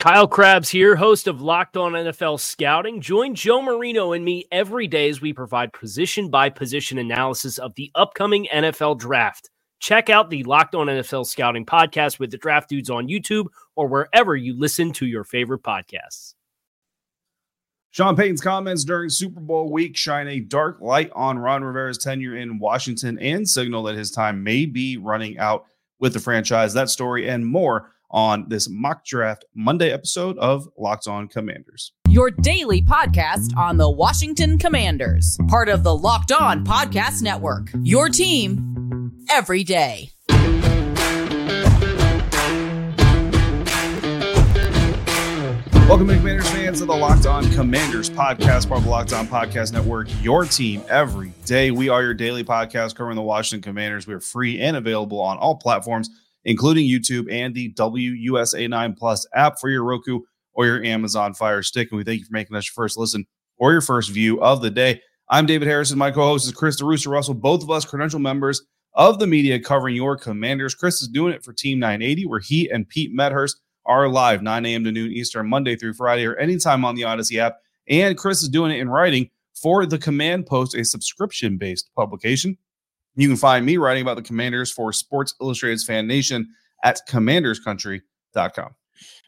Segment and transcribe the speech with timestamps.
[0.00, 3.00] Kyle Crabbs here, host of Locked On NFL Scouting.
[3.00, 7.74] Join Joe Marino and me every day as we provide position by position analysis of
[7.74, 9.48] the upcoming NFL draft.
[9.80, 13.86] Check out the Locked On NFL Scouting podcast with the draft dudes on YouTube or
[13.86, 16.34] wherever you listen to your favorite podcasts.
[17.90, 22.36] Sean Payton's comments during Super Bowl week shine a dark light on Ron Rivera's tenure
[22.36, 25.66] in Washington and signal that his time may be running out
[26.00, 26.74] with the franchise.
[26.74, 31.92] That story and more on this mock draft Monday episode of Locked On Commanders.
[32.08, 37.70] Your daily podcast on the Washington Commanders, part of the Locked On Podcast Network.
[37.82, 40.10] Your team every day.
[45.88, 49.72] Welcome, Commanders fans, to the Locked On Commanders podcast, part of the Locked On Podcast
[49.72, 50.08] Network.
[50.22, 51.72] Your team every day.
[51.72, 54.06] We are your daily podcast covering the Washington Commanders.
[54.06, 56.10] We are free and available on all platforms
[56.44, 60.20] including YouTube and the WUSA9 Plus app for your Roku
[60.52, 61.90] or your Amazon Fire Stick.
[61.90, 64.62] And we thank you for making us your first listen or your first view of
[64.62, 65.00] the day.
[65.28, 65.98] I'm David Harrison.
[65.98, 67.34] My co-host is Chris DeRusso Russell.
[67.34, 68.62] Both of us credential members
[68.94, 70.74] of the media covering your Commanders.
[70.74, 74.66] Chris is doing it for Team 980, where he and Pete Medhurst are live 9
[74.66, 74.84] a.m.
[74.84, 77.56] to noon Eastern, Monday through Friday, or anytime on the Odyssey app.
[77.88, 82.56] And Chris is doing it in writing for the Command Post, a subscription-based publication.
[83.16, 86.48] You can find me writing about the Commanders for Sports Illustrated's Fan Nation
[86.82, 88.74] at commanderscountry.com.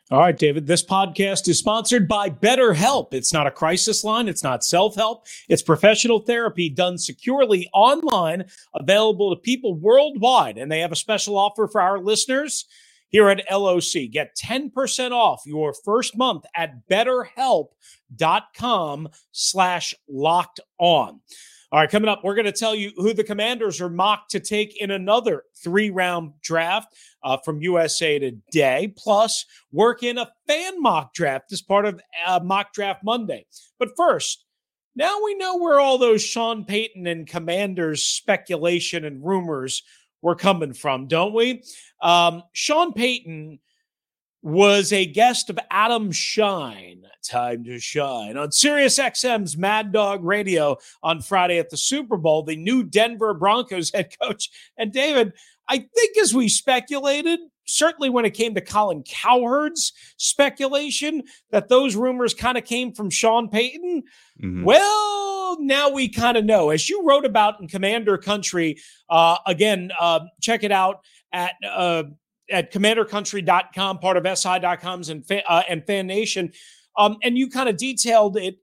[0.08, 0.68] All right, David.
[0.68, 3.12] This podcast is sponsored by BetterHelp.
[3.12, 4.28] It's not a crisis line.
[4.28, 5.26] It's not self-help.
[5.48, 8.44] It's professional therapy done securely online,
[8.74, 10.58] available to people worldwide.
[10.58, 12.66] And they have a special offer for our listeners
[13.08, 14.08] here at LOC.
[14.12, 21.20] Get 10% off your first month at betterhelp.com slash locked on.
[21.76, 24.40] All right, coming up, we're going to tell you who the commanders are mocked to
[24.40, 28.94] take in another three round draft uh, from USA Today.
[28.96, 33.44] Plus, work in a fan mock draft as part of uh, Mock Draft Monday.
[33.78, 34.46] But first,
[34.94, 39.82] now we know where all those Sean Payton and commanders speculation and rumors
[40.22, 41.62] were coming from, don't we?
[42.00, 43.58] Um, Sean Payton
[44.46, 50.76] was a guest of Adam Schein, Time to Schein, on Sirius XM's Mad Dog Radio
[51.02, 54.48] on Friday at the Super Bowl, the new Denver Broncos head coach.
[54.78, 55.32] And David,
[55.68, 61.96] I think as we speculated, certainly when it came to Colin Cowherd's speculation that those
[61.96, 64.04] rumors kind of came from Sean Payton.
[64.40, 64.62] Mm-hmm.
[64.62, 66.70] Well, now we kind of know.
[66.70, 68.78] As you wrote about in Commander Country,
[69.10, 71.00] uh, again, uh, check it out
[71.32, 72.04] at uh,
[72.50, 76.52] at commandercountry.com, part of SI.coms and, uh, and Fan Nation.
[76.98, 78.56] Um, and you kind of detailed it.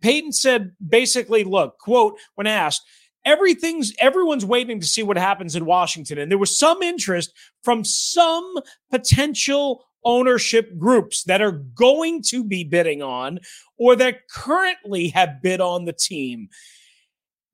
[0.00, 2.82] Payton said basically, look, quote, when asked,
[3.24, 6.18] everything's everyone's waiting to see what happens in Washington.
[6.18, 7.32] And there was some interest
[7.62, 8.54] from some
[8.90, 13.40] potential ownership groups that are going to be bidding on
[13.78, 16.48] or that currently have bid on the team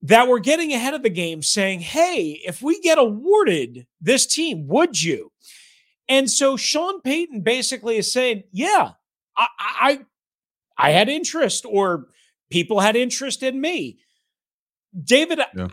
[0.02, 4.66] that were getting ahead of the game saying, hey, if we get awarded this team,
[4.66, 5.30] would you?
[6.10, 8.90] And so Sean Payton basically is saying, yeah,
[9.38, 9.98] I, I,
[10.76, 12.08] I had interest or
[12.50, 14.00] people had interest in me.
[15.04, 15.68] David, yeah.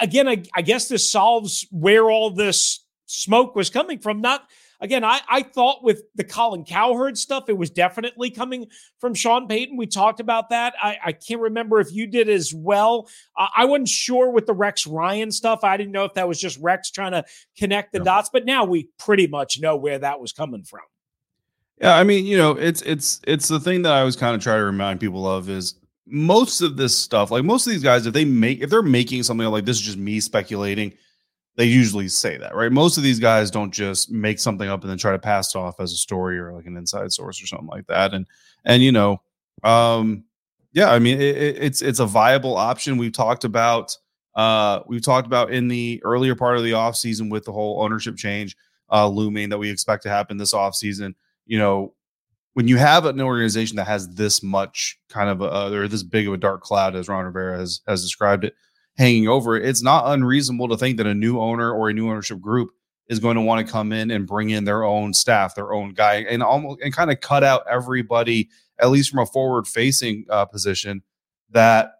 [0.00, 4.22] again, I, I guess this solves where all this smoke was coming from.
[4.22, 4.48] Not
[4.82, 8.66] again, I, I thought with the Colin Cowherd stuff, it was definitely coming
[8.98, 9.76] from Sean Payton.
[9.76, 10.74] We talked about that.
[10.82, 13.08] I, I can't remember if you did as well.
[13.38, 15.60] Uh, I wasn't sure with the Rex Ryan stuff.
[15.62, 17.24] I didn't know if that was just Rex trying to
[17.56, 20.80] connect the dots, but now we pretty much know where that was coming from.
[21.80, 24.42] Yeah, I mean, you know, it's it's it's the thing that I was kind of
[24.42, 25.76] trying to remind people of is
[26.06, 29.22] most of this stuff, like most of these guys, if they make if they're making
[29.22, 30.92] something like this is just me speculating,
[31.56, 32.72] they usually say that, right?
[32.72, 35.58] Most of these guys don't just make something up and then try to pass it
[35.58, 38.14] off as a story or like an inside source or something like that.
[38.14, 38.26] And
[38.64, 39.20] and you know,
[39.62, 40.24] um,
[40.72, 42.96] yeah, I mean, it, it's it's a viable option.
[42.96, 43.96] We've talked about
[44.34, 47.82] uh, we've talked about in the earlier part of the off season with the whole
[47.82, 48.56] ownership change
[48.90, 51.14] uh, looming that we expect to happen this off season.
[51.44, 51.94] You know,
[52.54, 56.28] when you have an organization that has this much kind of a, or this big
[56.28, 58.54] of a dark cloud as Ron Rivera has has described it,
[58.96, 62.08] hanging over it, it's not unreasonable to think that a new owner or a new
[62.08, 62.70] ownership group
[63.08, 65.92] is going to want to come in and bring in their own staff, their own
[65.92, 68.48] guy, and almost and kind of cut out everybody,
[68.78, 71.02] at least from a forward facing uh, position,
[71.50, 71.92] that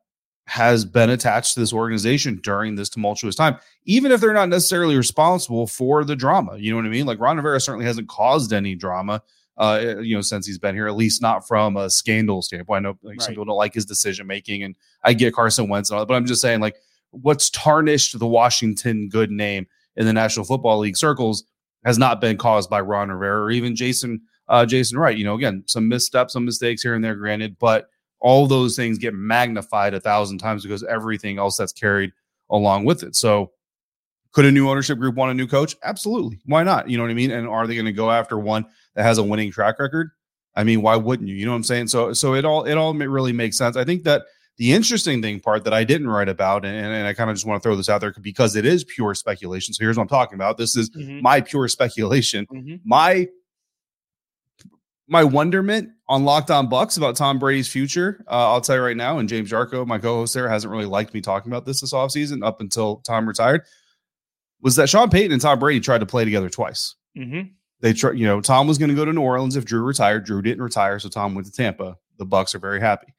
[0.46, 4.96] has been attached to this organization during this tumultuous time, even if they're not necessarily
[4.96, 6.56] responsible for the drama.
[6.56, 7.06] You know what I mean?
[7.06, 9.22] Like Ron Rivera certainly hasn't caused any drama,
[9.58, 12.86] uh, you know, since he's been here, at least not from a scandal standpoint.
[12.86, 13.22] I know like, right.
[13.22, 16.08] some people don't like his decision making, and I get Carson Wentz and all that,
[16.08, 16.76] but I'm just saying, like,
[17.10, 19.66] what's tarnished the Washington good name
[19.96, 21.44] in the National Football League circles
[21.84, 25.16] has not been caused by Ron Rivera or even Jason uh, Jason Wright.
[25.16, 27.88] You know, again, some missteps, some mistakes here and there, granted, but
[28.20, 32.12] all those things get magnified a thousand times because everything else that's carried
[32.50, 33.16] along with it.
[33.16, 33.52] So,
[34.32, 35.76] could a new ownership group want a new coach?
[35.84, 36.40] Absolutely.
[36.46, 36.88] Why not?
[36.88, 37.30] You know what I mean?
[37.30, 38.64] And are they going to go after one
[38.94, 40.10] that has a winning track record?
[40.54, 41.34] I mean, why wouldn't you?
[41.34, 41.88] You know what I'm saying?
[41.88, 43.76] So, so it all it all really makes sense.
[43.76, 44.22] I think that
[44.58, 47.46] the interesting thing part that I didn't write about, and, and I kind of just
[47.46, 49.72] want to throw this out there because it is pure speculation.
[49.72, 50.58] So here's what I'm talking about.
[50.58, 51.22] This is mm-hmm.
[51.22, 52.46] my pure speculation.
[52.52, 52.76] Mm-hmm.
[52.84, 53.28] My
[55.08, 58.24] my wonderment on Locked On Bucs about Tom Brady's future.
[58.30, 61.12] Uh, I'll tell you right now, and James Yarcho, my co-host there, hasn't really liked
[61.12, 63.62] me talking about this this offseason up until Tom retired.
[64.60, 66.94] Was that Sean Payton and Tom Brady tried to play together twice?
[67.16, 67.48] Mm-hmm.
[67.82, 70.24] They you know, Tom was going to go to New Orleans if Drew retired.
[70.24, 71.98] Drew didn't retire, so Tom went to Tampa.
[72.16, 73.12] The Bucs are very happy.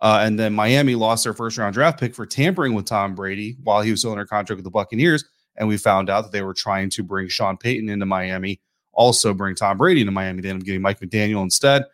[0.00, 3.56] Uh, and then Miami lost their first round draft pick for tampering with Tom Brady
[3.62, 5.24] while he was still under contract with the Buccaneers.
[5.56, 8.60] And we found out that they were trying to bring Sean Payton into Miami
[8.94, 10.42] also bring Tom Brady into Miami.
[10.42, 11.84] They end up getting Mike McDaniel instead.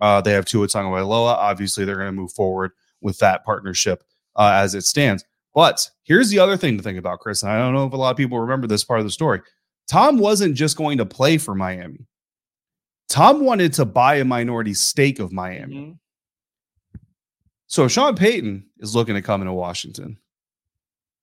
[0.00, 1.34] Uh, they have Tua Tagovailoa.
[1.34, 4.04] Obviously, they're going to move forward with that partnership
[4.36, 5.24] uh, as it stands.
[5.54, 7.42] But here's the other thing to think about, Chris.
[7.42, 9.40] And I don't know if a lot of people remember this part of the story.
[9.88, 12.06] Tom wasn't just going to play for Miami.
[13.08, 15.76] Tom wanted to buy a minority stake of Miami.
[15.76, 15.92] Mm-hmm.
[17.66, 20.18] So Sean Payton is looking to come into Washington.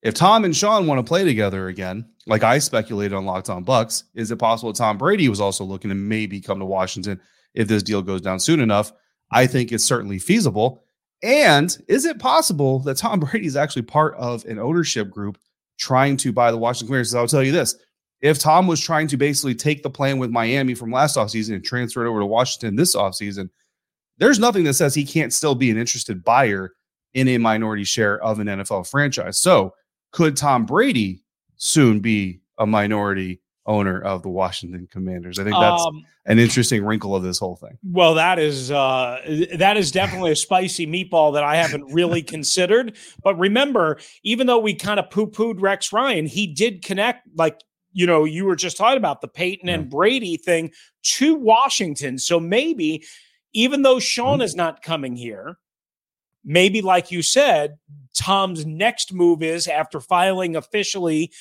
[0.01, 3.65] If Tom and Sean want to play together again, like I speculated on Locked On
[3.65, 7.19] Bucs, is it possible Tom Brady was also looking to maybe come to Washington
[7.55, 8.91] if this deal goes down soon enough?
[9.31, 10.83] I think it's certainly feasible.
[11.23, 15.39] And is it possible that Tom Brady is actually part of an ownership group
[15.79, 17.15] trying to buy the Washington Commanders?
[17.15, 17.75] I'll tell you this.
[18.25, 21.63] If Tom was trying to basically take the plan with Miami from last offseason and
[21.63, 23.51] transfer it over to Washington this offseason,
[24.17, 26.71] there's nothing that says he can't still be an interested buyer
[27.13, 29.37] in a minority share of an NFL franchise.
[29.37, 29.75] So
[30.11, 31.21] could Tom Brady
[31.57, 35.37] soon be a minority owner of the Washington Commanders?
[35.37, 37.77] I think that's um, an interesting wrinkle of this whole thing.
[37.83, 39.19] Well, that is uh,
[39.53, 42.97] that is definitely a spicy meatball that I haven't really considered.
[43.21, 47.59] But remember, even though we kind of poo pooed Rex Ryan, he did connect like
[47.95, 49.75] you know you were just talking about the Payton yeah.
[49.75, 50.71] and Brady thing
[51.03, 52.19] to Washington.
[52.19, 53.03] So maybe
[53.53, 54.41] even though Sean mm-hmm.
[54.43, 55.57] is not coming here,
[56.43, 57.77] maybe like you said,
[58.13, 61.31] Tom's next move is after filing officially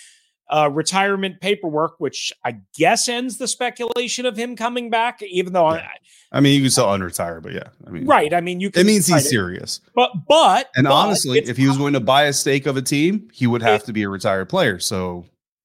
[0.48, 5.22] uh, retirement paperwork, which I guess ends the speculation of him coming back.
[5.22, 5.88] Even though yeah.
[6.32, 8.32] I, I, mean, you can still unretire, but yeah, I mean, right?
[8.32, 8.70] I mean, you.
[8.70, 9.80] Can it means he's serious.
[9.94, 12.82] But but and but honestly, if he was going to buy a stake of a
[12.82, 14.78] team, he would have it, to be a retired player.
[14.78, 15.24] So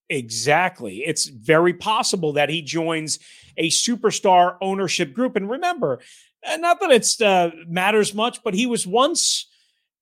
[0.10, 3.20] exactly, it's very possible that he joins
[3.58, 5.36] a superstar ownership group.
[5.36, 6.00] And remember,
[6.58, 9.48] not that it uh, matters much, but he was once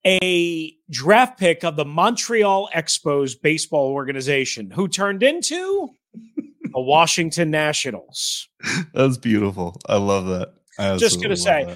[0.06, 8.48] a draft pick of the Montreal Expos baseball organization, who turned into the Washington Nationals.
[8.94, 9.80] That's beautiful.
[9.88, 10.54] I love that.
[10.80, 11.76] I just going to say,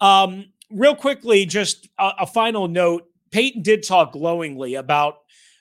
[0.00, 3.08] um, real quickly, just a, a final note.
[3.30, 5.16] Payton did talk glowingly about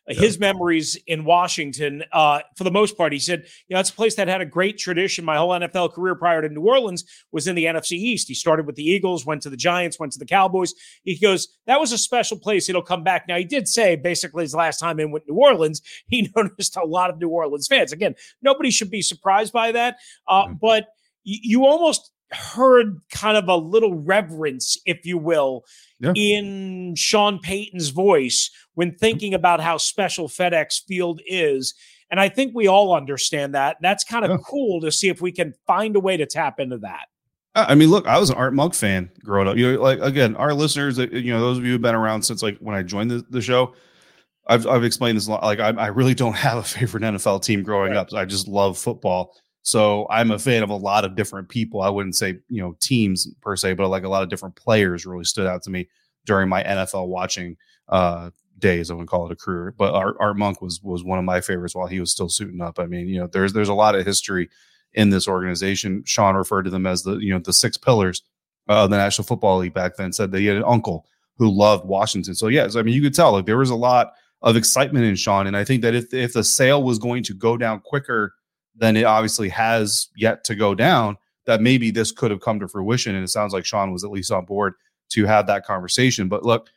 [0.08, 3.94] his memories in Washington, uh, for the most part, he said, you know, it's a
[3.94, 5.24] place that had a great tradition.
[5.24, 8.28] My whole NFL career prior to New Orleans was in the NFC East.
[8.28, 10.74] He started with the Eagles, went to the Giants, went to the Cowboys.
[11.04, 12.68] He goes, that was a special place.
[12.68, 13.28] It'll come back.
[13.28, 16.86] Now, he did say basically his last time in with New Orleans, he noticed a
[16.86, 17.92] lot of New Orleans fans.
[17.92, 19.98] Again, nobody should be surprised by that.
[20.28, 20.54] Uh, mm-hmm.
[20.60, 20.88] But
[21.24, 25.66] you almost heard kind of a little reverence, if you will,
[26.02, 26.14] yeah.
[26.16, 28.98] in Sean Payton's voice when mm-hmm.
[28.98, 31.74] thinking about how special FedEx Field is.
[32.10, 33.78] And I think we all understand that.
[33.82, 34.38] That's kind of yeah.
[34.46, 37.08] cool to see if we can find a way to tap into that.
[37.54, 39.58] I mean, look, I was an Art Monk fan growing up.
[39.58, 42.24] You know, like again, our listeners, uh, you know, those of you who've been around
[42.24, 43.74] since like when I joined the, the show,
[44.48, 45.44] I've I've explained this a lot.
[45.44, 47.98] Like I, I really don't have a favorite NFL team growing right.
[47.98, 48.14] up.
[48.14, 49.36] I just love football.
[49.64, 51.82] So I'm a fan of a lot of different people.
[51.82, 55.06] I wouldn't say, you know, teams per se, but like a lot of different players
[55.06, 55.88] really stood out to me
[56.26, 57.58] during my NFL watching
[57.90, 58.90] uh, days.
[58.90, 61.42] I wouldn't call it a career, but Art, Art Monk was was one of my
[61.42, 62.80] favorites while he was still suiting up.
[62.80, 64.50] I mean, you know, there's there's a lot of history
[64.94, 66.04] in this organization.
[66.06, 68.24] Sean referred to them as the you know the six pillars
[68.68, 70.12] of the National Football League back then.
[70.12, 71.06] Said that he had an uncle
[71.38, 72.36] who loved Washington.
[72.36, 75.16] So yes, I mean you could tell like there was a lot of excitement in
[75.16, 75.48] Sean.
[75.48, 78.34] And I think that if if the sale was going to go down quicker
[78.82, 82.68] than it obviously has yet to go down, that maybe this could have come to
[82.68, 83.16] fruition.
[83.16, 84.74] And it sounds like Sean was at least on board
[85.12, 86.28] to have that conversation.
[86.28, 86.68] But look,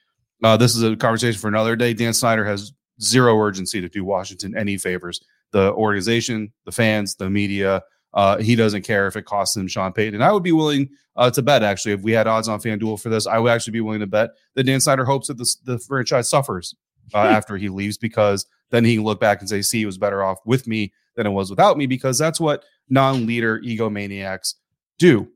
[0.43, 1.95] uh, this is a conversation for another day.
[1.95, 5.25] Dan Snyder has zero urgency to do Washington any favors.
[5.53, 7.83] The organization, the fans, the media,
[8.13, 10.15] uh, he doesn't care if it costs him Sean Payton.
[10.15, 13.01] And I would be willing uh, to bet, actually, if we had odds on FanDuel
[13.01, 15.57] for this, I would actually be willing to bet that Dan Snyder hopes that the,
[15.65, 16.75] the franchise suffers
[17.15, 17.35] uh, hmm.
[17.35, 20.23] after he leaves because then he can look back and say, see, it was better
[20.23, 24.55] off with me than it was without me because that's what non leader egomaniacs
[24.99, 25.29] do.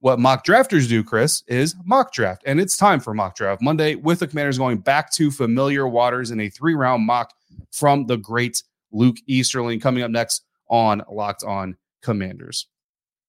[0.00, 2.42] What mock drafters do, Chris, is mock draft.
[2.46, 6.30] And it's time for mock draft Monday with the commanders going back to familiar waters
[6.30, 7.34] in a three round mock
[7.70, 12.66] from the great Luke Easterling coming up next on Locked On Commanders.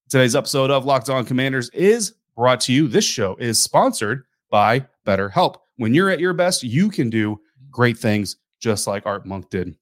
[0.09, 2.87] Today's episode of Locked On Commanders is brought to you.
[2.87, 5.55] This show is sponsored by BetterHelp.
[5.75, 7.39] When you're at your best, you can do
[7.69, 9.75] great things just like Art Monk did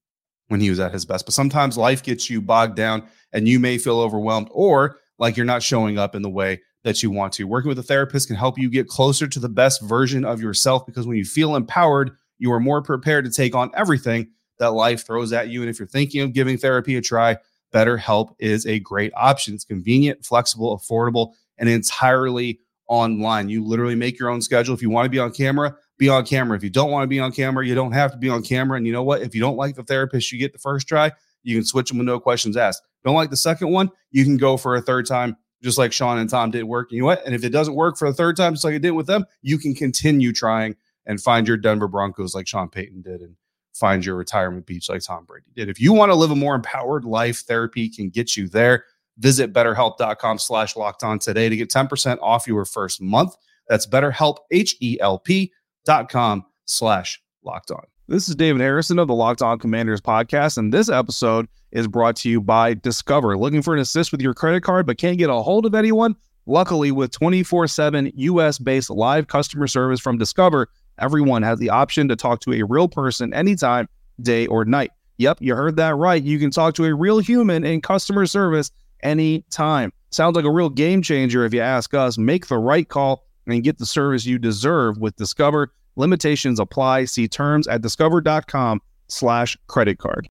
[0.50, 1.26] when he was at his best.
[1.26, 5.46] But sometimes life gets you bogged down and you may feel overwhelmed or like you're
[5.46, 7.46] not showing up in the way that you want to.
[7.46, 10.86] Working with a therapist can help you get closer to the best version of yourself
[10.86, 14.30] because when you feel empowered, you are more prepared to take on everything
[14.60, 15.62] that life throws at you.
[15.62, 17.38] And if you're thinking of giving therapy a try,
[17.74, 19.54] BetterHelp is a great option.
[19.54, 22.60] It's convenient, flexible, affordable, and entirely
[22.90, 23.48] online.
[23.48, 24.74] You literally make your own schedule.
[24.74, 26.58] If you want to be on camera, be on camera.
[26.58, 28.78] If you don't want to be on camera, you don't have to be on camera.
[28.78, 29.22] And you know what?
[29.22, 31.12] If you don't like the therapist you get the first try,
[31.44, 32.82] you can switch them with no questions asked.
[33.06, 36.18] Don't like the second one, you can go for a third time, just like Sean
[36.18, 36.92] and Tom did work.
[36.92, 37.26] You know what?
[37.26, 39.26] And if it doesn't work for a third time, just like it did with them,
[39.42, 43.36] you can continue trying and find your Denver Broncos like Sean Payton did and
[43.74, 45.70] find your retirement beach like Tom Brady did.
[45.70, 48.86] If you want to live a more empowered life, therapy can get you there.
[49.20, 53.36] Visit betterhelp.com slash locked on today to get 10% off your first month.
[53.68, 55.52] That's betterhelp, H-E-L-P
[55.86, 57.84] dot com slash locked on.
[58.08, 62.16] This is David Harrison of the Locked On Commanders podcast, and this episode is brought
[62.18, 63.38] to you by Discover.
[63.38, 66.16] Looking for an assist with your credit card but can't get a hold of anyone?
[66.46, 72.08] Luckily, with 24 7 US based live customer service from Discover, everyone has the option
[72.08, 73.88] to talk to a real person anytime,
[74.22, 74.92] day or night.
[75.18, 76.24] Yep, you heard that right.
[76.24, 78.72] You can talk to a real human in customer service
[79.04, 79.92] anytime.
[80.12, 82.18] Sounds like a real game changer if you ask us.
[82.18, 85.74] Make the right call and get the service you deserve with Discover.
[85.96, 87.06] Limitations apply.
[87.06, 90.30] See terms at discover.com slash credit card.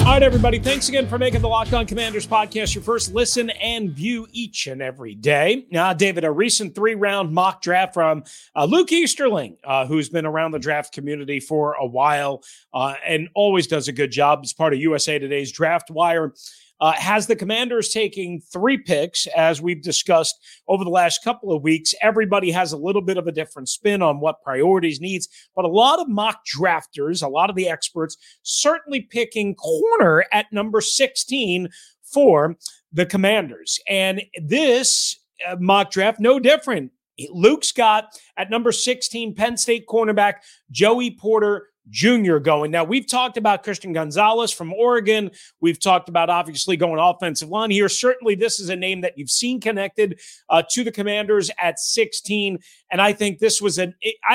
[0.00, 0.58] All right, everybody.
[0.58, 4.66] Thanks again for making the Locked On Commanders podcast your first listen and view each
[4.66, 5.66] and every day.
[5.70, 8.24] Now, David, a recent three round mock draft from
[8.56, 12.42] uh, Luke Easterling, uh, who's been around the draft community for a while
[12.74, 14.40] uh, and always does a good job.
[14.42, 16.32] He's part of USA Today's Draft Wire
[16.80, 20.36] uh, has the Commanders taking three picks, as we've discussed
[20.68, 21.94] over the last couple of weeks.
[22.02, 25.68] Everybody has a little bit of a different spin on what priorities needs, but a
[25.68, 31.68] lot of mock drafters, a lot of the experts, certainly picking corner at number 16
[32.02, 32.56] for
[32.92, 33.78] the Commanders.
[33.88, 36.92] And this uh, mock draft, no different.
[37.28, 40.34] Luke Scott at number 16, Penn State cornerback,
[40.70, 42.38] Joey Porter Jr.
[42.38, 42.70] going.
[42.70, 45.30] Now, we've talked about Christian Gonzalez from Oregon.
[45.60, 47.88] We've talked about obviously going offensive line here.
[47.88, 52.58] Certainly, this is a name that you've seen connected uh, to the Commanders at 16.
[52.90, 53.92] And I think this was I,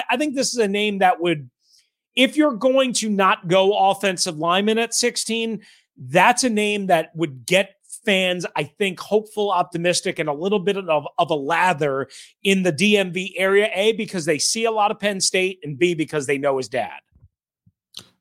[0.10, 1.50] I think this is a name that would,
[2.16, 5.62] if you're going to not go offensive lineman at 16,
[5.98, 10.78] that's a name that would get fans, I think, hopeful, optimistic, and a little bit
[10.78, 12.08] of, of a lather
[12.44, 13.70] in the DMV area.
[13.74, 16.70] A, because they see a lot of Penn State, and B, because they know his
[16.70, 17.00] dad.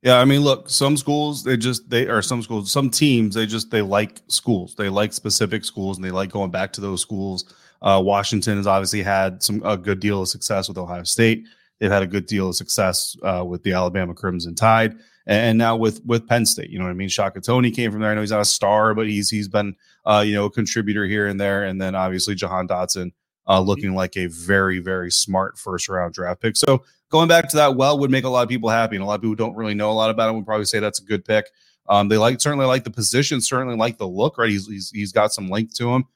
[0.04, 3.46] Yeah, I mean, look, some schools they just they are some schools, some teams they
[3.46, 7.00] just they like schools, they like specific schools, and they like going back to those
[7.00, 7.46] schools.
[7.80, 11.46] Uh, Washington has obviously had some a good deal of success with Ohio State.
[11.80, 14.92] They've had a good deal of success uh, with the Alabama Crimson Tide,
[15.26, 16.68] and, and, now with with Penn State.
[16.68, 17.08] You know what I mean?
[17.08, 18.10] Shaka Toney came from there.
[18.10, 21.06] I know he's not a star, but he's he's been uh, you know a contributor
[21.06, 21.64] here and there.
[21.64, 23.12] And then obviously Jahan Dotson
[23.48, 26.58] uh, looking like a very very smart first round draft pick.
[26.58, 26.84] So
[27.14, 29.14] going back to that well would make a lot of people happy, and a lot
[29.14, 31.24] of people don't really know a lot about him would probably say that's a good
[31.24, 31.46] pick.
[31.88, 34.36] Um, they like certainly like the position, certainly like the look.
[34.36, 36.06] Right, he's he's, he's got some length to him,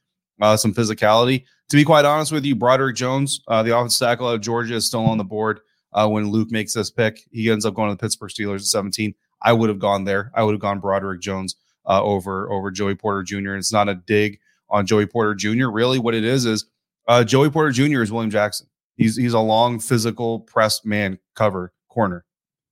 [0.43, 1.45] uh, some physicality.
[1.69, 4.75] To be quite honest with you, Broderick Jones, uh, the offensive tackle out of Georgia,
[4.75, 5.61] is still on the board.
[5.93, 8.63] Uh, when Luke makes this pick, he ends up going to the Pittsburgh Steelers at
[8.63, 9.15] 17.
[9.41, 10.33] I would have gone there.
[10.35, 11.55] I would have gone Broderick Jones
[11.87, 13.37] uh, over over Joey Porter Jr.
[13.37, 15.69] And it's not a dig on Joey Porter Jr.
[15.69, 16.65] Really, what it is is
[17.07, 18.03] uh, Joey Porter Jr.
[18.03, 18.67] is William Jackson.
[18.99, 22.25] He's he's a long physical press man cover corner.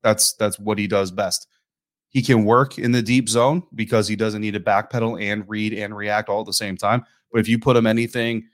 [0.02, 1.46] That's that's what he does best.
[2.10, 5.72] He can work in the deep zone because he doesn't need to backpedal and read
[5.72, 7.04] and react all at the same time.
[7.32, 8.44] But if you put him anything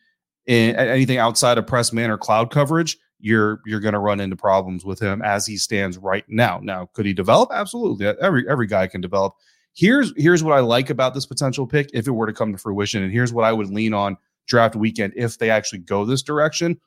[0.46, 4.36] in anything outside of press man or cloud coverage, you're you're going to run into
[4.36, 6.60] problems with him as he stands right now.
[6.62, 7.50] Now, could he develop?
[7.52, 8.06] Absolutely.
[8.20, 9.34] Every every guy can develop.
[9.72, 12.58] Here's here's what I like about this potential pick if it were to come to
[12.58, 16.22] fruition, and here's what I would lean on draft weekend if they actually go this
[16.22, 16.78] direction.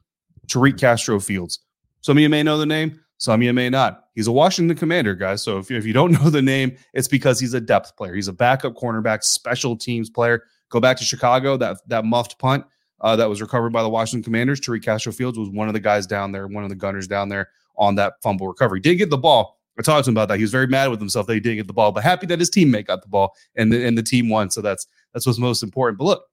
[0.48, 1.60] Tariq Castro Fields.
[2.02, 4.06] Some of you may know the name, some of you may not.
[4.14, 5.42] He's a Washington Commander, guys.
[5.42, 8.14] So if, if you don't know the name, it's because he's a depth player.
[8.14, 10.44] He's a backup cornerback, special teams player.
[10.70, 12.66] Go back to Chicago, that that muffed punt
[13.02, 14.60] uh, that was recovered by the Washington Commanders.
[14.60, 17.30] Tariq Castro Fields was one of the guys down there, one of the gunners down
[17.30, 18.80] there on that fumble recovery.
[18.80, 19.60] Did get the ball.
[19.78, 20.38] I talked to him about that.
[20.38, 22.40] He was very mad with himself that he didn't get the ball, but happy that
[22.40, 24.50] his teammate got the ball and the, and the team won.
[24.50, 25.98] So that's that's what's most important.
[25.98, 26.26] But look,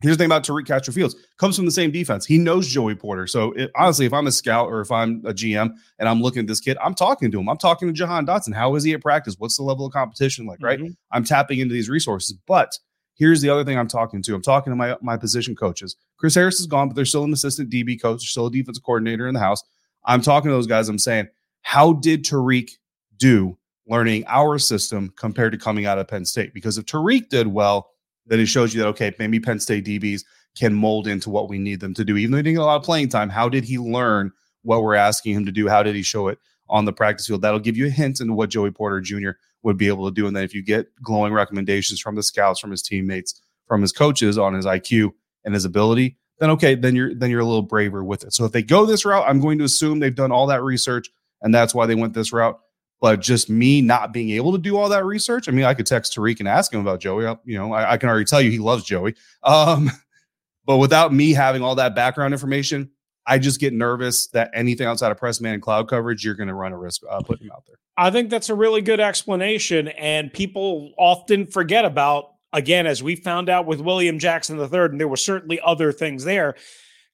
[0.00, 2.26] Here's the thing about Tariq Castro Fields comes from the same defense.
[2.26, 3.26] He knows Joey Porter.
[3.26, 6.40] So it, honestly, if I'm a scout or if I'm a GM and I'm looking
[6.40, 7.48] at this kid, I'm talking to him.
[7.48, 8.54] I'm talking to Jahan Dotson.
[8.54, 9.36] How is he at practice?
[9.38, 10.58] What's the level of competition like?
[10.60, 10.78] Right.
[10.78, 10.92] Mm-hmm.
[11.10, 12.36] I'm tapping into these resources.
[12.46, 12.78] But
[13.14, 14.34] here's the other thing I'm talking to.
[14.34, 15.96] I'm talking to my my position coaches.
[16.18, 18.20] Chris Harris is gone, but there's still an assistant DB coach.
[18.20, 19.62] There's still a defensive coordinator in the house.
[20.04, 20.88] I'm talking to those guys.
[20.88, 21.28] I'm saying,
[21.62, 22.72] how did Tariq
[23.16, 26.52] do learning our system compared to coming out of Penn State?
[26.52, 27.90] Because if Tariq did well,
[28.26, 30.24] then it shows you that okay, maybe Penn State DBs
[30.56, 32.16] can mold into what we need them to do.
[32.16, 34.82] Even though he didn't get a lot of playing time, how did he learn what
[34.82, 35.68] we're asking him to do?
[35.68, 36.38] How did he show it
[36.68, 37.42] on the practice field?
[37.42, 39.30] That'll give you a hint into what Joey Porter Jr.
[39.62, 40.26] would be able to do.
[40.26, 43.92] And then if you get glowing recommendations from the scouts, from his teammates, from his
[43.92, 45.12] coaches on his IQ
[45.44, 48.32] and his ability, then okay, then you're then you're a little braver with it.
[48.32, 51.10] So if they go this route, I'm going to assume they've done all that research
[51.42, 52.58] and that's why they went this route.
[53.00, 55.86] But just me not being able to do all that research, I mean, I could
[55.86, 57.26] text Tariq and ask him about Joey.
[57.26, 59.14] I, you know, I, I, can already tell you he loves Joey.
[59.42, 59.90] Um,
[60.66, 62.90] but without me having all that background information,
[63.26, 66.48] I just get nervous that anything outside of press man and cloud coverage, you're going
[66.48, 67.76] to run a risk uh, putting him out there.
[67.96, 72.30] I think that's a really good explanation, and people often forget about.
[72.52, 76.22] Again, as we found out with William Jackson III, and there were certainly other things
[76.22, 76.54] there.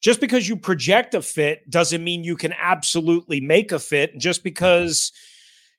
[0.03, 4.19] Just because you project a fit doesn't mean you can absolutely make a fit.
[4.19, 5.13] Just because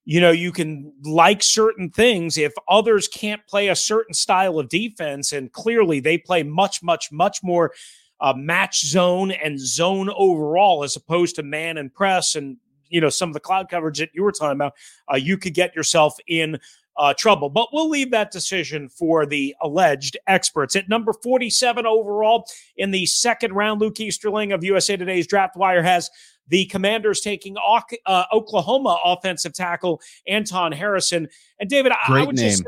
[0.06, 4.70] you know, you can like certain things if others can't play a certain style of
[4.70, 5.32] defense.
[5.32, 7.74] And clearly they play much, much, much more
[8.20, 12.58] uh, match zone and zone overall as opposed to man and press and,
[12.90, 14.74] you know, some of the cloud coverage that you were talking about.
[15.12, 16.60] Uh, you could get yourself in
[16.98, 17.50] uh, trouble.
[17.50, 20.76] But we'll leave that decision for the alleged experts.
[20.76, 25.84] At number 47 overall in the second round, Luke Easterling of USA Today's Draft Wire
[25.84, 26.10] has
[26.52, 31.28] the Commanders taking uh, Oklahoma offensive tackle Anton Harrison.
[31.60, 32.50] And David, great I would name.
[32.50, 32.64] just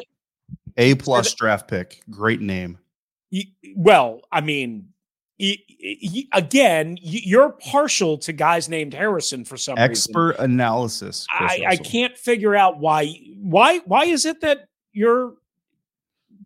[0.77, 2.01] a plus draft pick.
[2.09, 2.79] Great name.
[3.75, 4.87] Well, I mean,
[6.31, 10.51] again, you're partial to guys named Harrison for some expert reason.
[10.51, 11.27] analysis.
[11.31, 13.19] I, I, can't figure out why.
[13.35, 13.79] Why?
[13.79, 15.33] Why is it that you're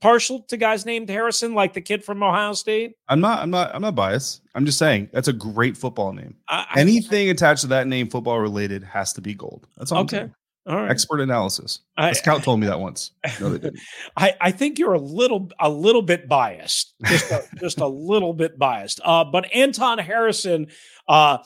[0.01, 2.93] partial to guys named Harrison, like the kid from Ohio State?
[3.07, 3.39] I'm not.
[3.41, 3.73] I'm not.
[3.73, 4.41] I'm not biased.
[4.55, 6.35] I'm just saying that's a great football name.
[6.49, 9.67] I, Anything I, attached to that name, football related, has to be gold.
[9.77, 10.01] That's all.
[10.03, 10.29] Okay.
[10.67, 10.91] All right.
[10.91, 11.79] Expert analysis.
[11.97, 13.11] A scout told me that once.
[13.39, 13.79] No, they didn't.
[14.17, 18.33] I, I think you're a little a little bit biased, just a, just a little
[18.33, 18.99] bit biased.
[19.05, 20.67] Uh, but Anton Harrison,
[21.07, 21.37] uh,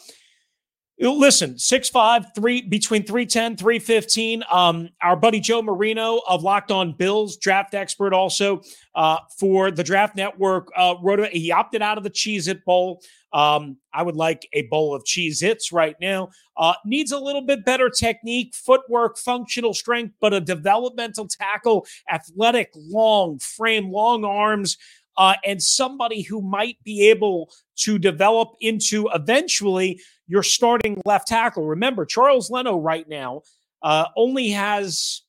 [1.01, 4.43] Listen, six five three between 310, 315.
[4.51, 8.61] Um, our buddy Joe Marino of Locked On Bills, draft expert also
[8.93, 13.01] uh, for the Draft Network, uh, wrote he opted out of the Cheez It Bowl.
[13.33, 16.29] Um, I would like a bowl of Cheez Its right now.
[16.55, 22.71] Uh, needs a little bit better technique, footwork, functional strength, but a developmental tackle, athletic,
[22.75, 24.77] long frame, long arms.
[25.17, 31.65] Uh, and somebody who might be able to develop into eventually your starting left tackle.
[31.65, 33.41] Remember, Charles Leno right now
[33.81, 35.23] uh, only has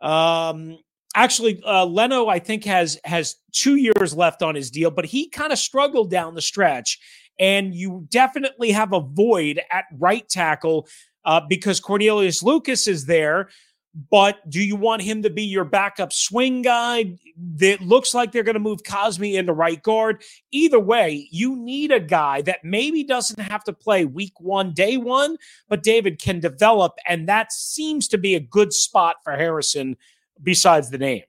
[0.00, 0.78] um,
[1.14, 5.28] actually uh, Leno I think has has two years left on his deal, but he
[5.28, 6.98] kind of struggled down the stretch,
[7.38, 10.86] and you definitely have a void at right tackle
[11.24, 13.48] uh, because Cornelius Lucas is there.
[13.94, 17.16] But do you want him to be your backup swing guy?
[17.56, 20.22] That looks like they're going to move Cosmi into right guard.
[20.50, 24.96] Either way, you need a guy that maybe doesn't have to play week one, day
[24.98, 25.36] one,
[25.68, 26.96] but David can develop.
[27.08, 29.96] And that seems to be a good spot for Harrison
[30.42, 31.22] besides the name.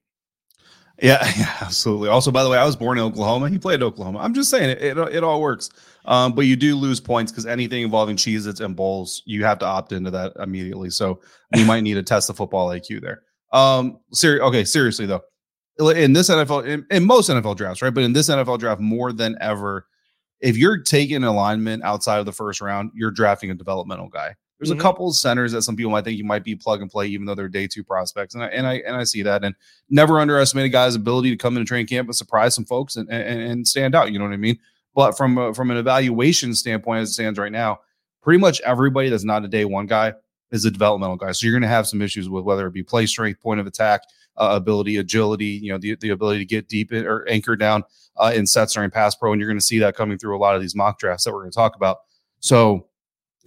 [1.01, 2.09] Yeah, yeah, absolutely.
[2.09, 3.49] Also, by the way, I was born in Oklahoma.
[3.49, 4.19] He played Oklahoma.
[4.19, 5.69] I'm just saying it, it, it all works.
[6.05, 9.59] Um, but you do lose points because anything involving Cheez Its and bowls, you have
[9.59, 10.89] to opt into that immediately.
[10.89, 11.21] So
[11.55, 13.23] you might need to test the football IQ there.
[13.51, 15.23] Um, ser- okay, seriously though,
[15.91, 17.93] in this NFL, in, in, most NFL drafts, right?
[17.93, 19.88] But in this NFL draft, more than ever,
[20.39, 24.35] if you're taking alignment outside of the first round, you're drafting a developmental guy.
[24.59, 24.79] There's mm-hmm.
[24.79, 27.07] a couple of centers that some people might think you might be plug and play,
[27.07, 29.43] even though they're day two prospects, and I and I and I see that.
[29.43, 29.55] And
[29.89, 33.09] never underestimate a guy's ability to come into training camp and surprise some folks and,
[33.09, 34.11] and, and stand out.
[34.11, 34.59] You know what I mean?
[34.95, 37.79] But from a, from an evaluation standpoint, as it stands right now,
[38.21, 40.13] pretty much everybody that's not a day one guy
[40.51, 41.31] is a developmental guy.
[41.31, 43.67] So you're going to have some issues with whether it be play strength, point of
[43.67, 44.01] attack,
[44.35, 47.83] uh, ability, agility, you know, the, the ability to get deep in, or anchor down
[48.17, 49.31] uh, in sets during pass pro.
[49.31, 51.31] And you're going to see that coming through a lot of these mock drafts that
[51.31, 51.99] we're going to talk about.
[52.41, 52.88] So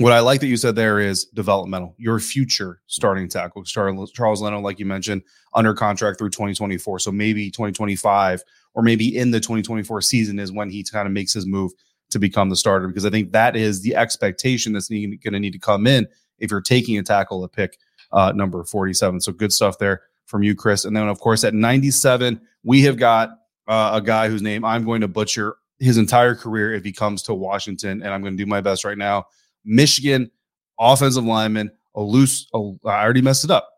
[0.03, 4.61] what I like that you said there is developmental, your future starting tackle, Charles Leno,
[4.61, 5.23] like you mentioned,
[5.55, 6.99] under contract through 2024.
[6.99, 8.43] So maybe 2025
[8.75, 11.73] or maybe in the 2024 season is when he kind of makes his move
[12.11, 15.53] to become the starter because I think that is the expectation that's going to need
[15.53, 16.07] to come in
[16.39, 17.79] if you're taking a tackle at pick
[18.13, 19.21] uh, number 47.
[19.21, 20.85] So good stuff there from you, Chris.
[20.85, 23.31] And then, of course, at 97, we have got
[23.67, 27.23] uh, a guy whose name I'm going to butcher his entire career if he comes
[27.25, 28.03] to Washington.
[28.03, 29.27] And I'm going to do my best right now.
[29.65, 30.31] Michigan
[30.79, 32.47] offensive lineman, Olus.
[32.53, 33.69] Oh, I already messed it up.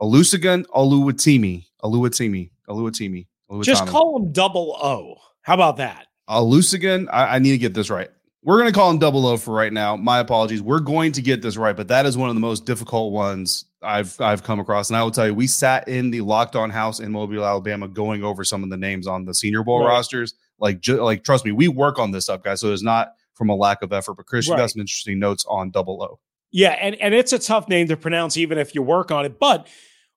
[0.00, 1.66] Olusegun Oluwatimi.
[1.82, 2.50] Oluwatimi.
[2.68, 3.26] Oluwatimi.
[3.62, 5.16] Just call him double O.
[5.42, 6.06] How about that?
[6.28, 7.08] Olusegun.
[7.12, 8.10] I, I need to get this right.
[8.42, 9.96] We're going to call him double O for right now.
[9.96, 10.62] My apologies.
[10.62, 13.64] We're going to get this right, but that is one of the most difficult ones
[13.82, 14.90] I've I've come across.
[14.90, 17.88] And I will tell you, we sat in the locked on house in Mobile, Alabama,
[17.88, 19.88] going over some of the names on the Senior Bowl right.
[19.88, 20.34] rosters.
[20.58, 22.60] Like, ju- like trust me, we work on this up, guys.
[22.60, 24.14] So it's not from a lack of effort.
[24.14, 24.56] But Chris, right.
[24.56, 26.18] you got some interesting notes on double O.
[26.50, 29.38] Yeah, and and it's a tough name to pronounce, even if you work on it.
[29.38, 29.68] But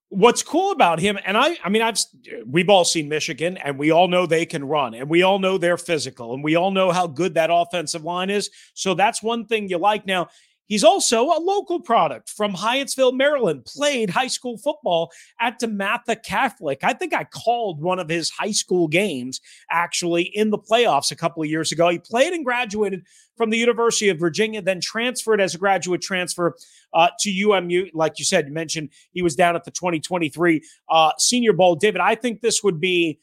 [0.10, 2.00] what's cool about him, and I, I mean, I've
[2.46, 5.58] we've all seen Michigan, and we all know they can run, and we all know
[5.58, 8.50] they're physical, and we all know how good that offensive line is.
[8.74, 10.06] So that's one thing you like.
[10.06, 10.30] Now
[10.70, 16.84] He's also a local product from Hyattsville, Maryland, played high school football at DeMatha Catholic.
[16.84, 21.16] I think I called one of his high school games actually in the playoffs a
[21.16, 21.90] couple of years ago.
[21.90, 23.04] He played and graduated
[23.36, 26.56] from the University of Virginia, then transferred as a graduate transfer
[26.94, 27.88] uh, to UMU.
[27.94, 31.76] Like you said, you mentioned he was down at the 2023 uh, Senior Bowl.
[31.76, 33.20] David, I think this would be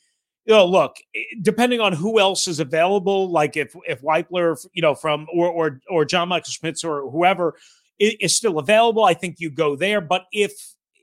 [0.47, 0.97] you know, look,
[1.43, 5.81] depending on who else is available, like if if Wypler, you know, from or or
[5.91, 7.57] or John Michael Schmitz or whoever
[7.99, 10.01] is still available, I think you go there.
[10.01, 10.53] But if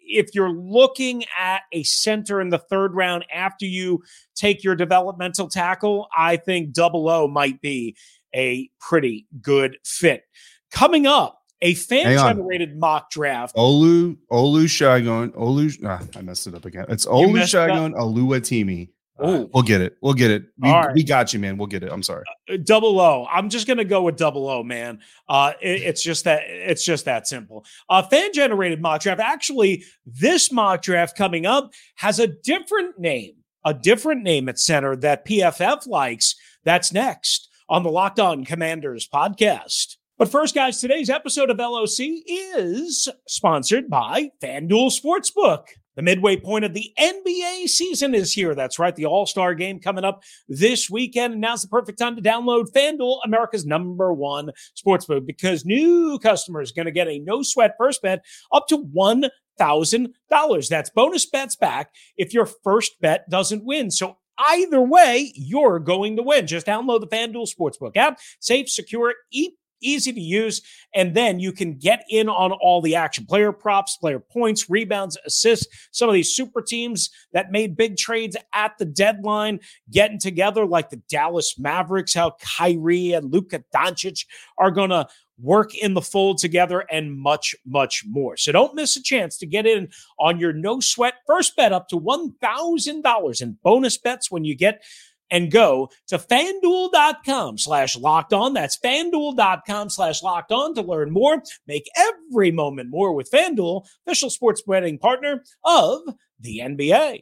[0.05, 4.03] if you're looking at a center in the third round after you
[4.35, 7.97] take your developmental tackle, I think double O might be
[8.33, 10.23] a pretty good fit.
[10.71, 13.55] Coming up, a fan generated mock draft.
[13.55, 15.77] Olu Olu Shagun Olu.
[15.85, 16.85] Ah, I messed it up again.
[16.87, 18.89] It's Olu Shagun Oluwatimi.
[19.19, 19.95] Oh, we'll get it.
[20.01, 20.45] We'll get it.
[20.57, 20.93] We, right.
[20.93, 21.57] we, got you, man.
[21.57, 21.91] We'll get it.
[21.91, 22.23] I'm sorry.
[22.51, 23.27] Uh, double O.
[23.31, 24.99] I'm just gonna go with double O, man.
[25.29, 27.63] Uh, it, it's just that it's just that simple.
[27.89, 29.21] Uh, fan generated mock draft.
[29.21, 34.95] Actually, this mock draft coming up has a different name, a different name at center
[34.97, 36.35] that PFF likes.
[36.63, 39.97] That's next on the Locked On Commanders podcast.
[40.17, 45.65] But first, guys, today's episode of LOC is sponsored by FanDuel Sportsbook.
[45.95, 48.55] The midway point of the NBA season is here.
[48.55, 48.95] That's right.
[48.95, 51.33] The All Star game coming up this weekend.
[51.33, 56.71] And now's the perfect time to download FanDuel, America's number one sportsbook, because new customers
[56.71, 60.69] are going to get a no sweat first bet up to $1,000.
[60.69, 63.91] That's bonus bets back if your first bet doesn't win.
[63.91, 66.47] So either way, you're going to win.
[66.47, 68.19] Just download the FanDuel Sportsbook app.
[68.39, 70.61] Safe, secure, eat easy to use.
[70.95, 75.17] And then you can get in on all the action player props, player points, rebounds,
[75.25, 75.67] assists.
[75.91, 79.59] Some of these super teams that made big trades at the deadline
[79.91, 84.25] getting together, like the Dallas Mavericks, how Kyrie and Luka Doncic
[84.57, 85.07] are going to
[85.41, 88.37] work in the fold together, and much, much more.
[88.37, 91.87] So don't miss a chance to get in on your no sweat first bet up
[91.89, 94.83] to $1,000 in bonus bets when you get
[95.31, 98.53] and go to fanduel.com slash locked on.
[98.53, 101.41] That's fanduel.com slash locked on to learn more.
[101.67, 106.01] Make every moment more with Fanduel, official sports betting partner of
[106.39, 107.21] the NBA.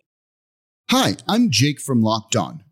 [0.90, 2.64] Hi, I'm Jake from Locked On.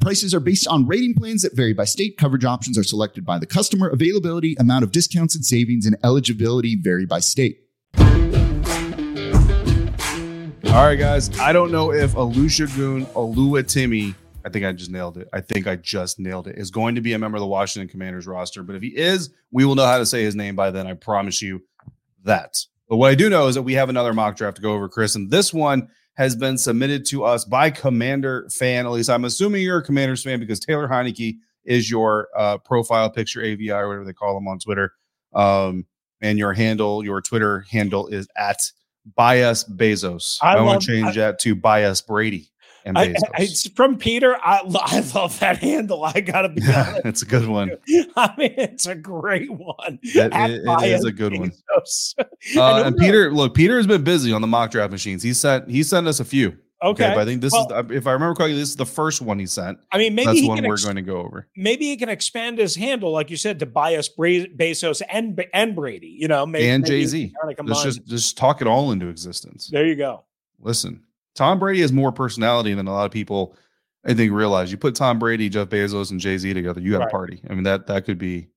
[0.00, 2.16] Prices are based on rating plans that vary by state.
[2.16, 3.88] Coverage options are selected by the customer.
[3.88, 7.60] Availability, amount of discounts and savings, and eligibility vary by state.
[10.64, 11.36] All right, guys.
[11.38, 14.14] I don't know if Olusegun Oluwatimi
[14.48, 15.28] I think I just nailed it.
[15.30, 16.56] I think I just nailed it.
[16.56, 18.62] Is going to be a member of the Washington Commanders roster.
[18.62, 20.86] But if he is, we will know how to say his name by then.
[20.86, 21.62] I promise you
[22.24, 22.56] that.
[22.88, 24.88] But what I do know is that we have another mock draft to go over,
[24.88, 25.16] Chris.
[25.16, 28.84] And this one has been submitted to us by Commander fan.
[28.84, 33.08] At least I'm assuming you're a Commanders fan because Taylor Heinicke is your uh, profile
[33.08, 34.92] picture, AVI, or whatever they call them on Twitter.
[35.32, 35.86] Um,
[36.20, 38.58] and your handle, your Twitter handle is at
[39.14, 40.38] Bias Bezos.
[40.42, 42.50] I, I want to change I, that to Bias Brady.
[42.88, 44.34] And I, it's from Peter.
[44.36, 46.04] I, I love that handle.
[46.04, 47.04] I gotta be honest.
[47.04, 47.72] it's a good one.
[48.16, 49.98] I mean, it's a great one.
[50.02, 51.38] It, it, it is a good Bezos.
[51.38, 52.26] one.
[52.56, 55.22] Uh, and Peter, look, Peter has been busy on the mock draft machines.
[55.22, 56.56] He sent he sent us a few.
[56.82, 57.10] Okay.
[57.10, 59.38] okay I think this well, is, if I remember correctly, this is the first one
[59.38, 59.78] he sent.
[59.90, 61.48] I mean, maybe that's one we're going to go over.
[61.56, 65.74] Maybe he can expand his handle, like you said, to Bias Bra- Bezos and and
[65.74, 66.16] Brady.
[66.18, 67.34] You know, maybe, and Jay Z.
[67.64, 69.68] Let's just just talk it all into existence.
[69.68, 70.24] There you go.
[70.60, 71.02] Listen,
[71.38, 73.54] Tom Brady has more personality than a lot of people
[74.04, 74.72] I think realize.
[74.72, 77.08] You put Tom Brady, Jeff Bezos, and Jay Z together, you have right.
[77.08, 77.40] a party.
[77.48, 78.48] I mean that that could be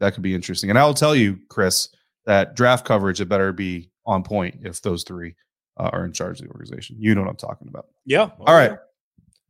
[0.00, 0.68] that could be interesting.
[0.68, 1.88] And I'll tell you, Chris,
[2.26, 5.34] that draft coverage it better be on point if those three
[5.78, 6.96] uh, are in charge of the organization.
[6.98, 7.86] You know what I'm talking about.
[8.04, 8.28] Yeah.
[8.40, 8.78] All right.